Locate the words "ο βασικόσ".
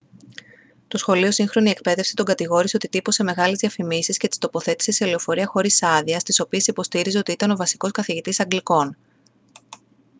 7.51-7.91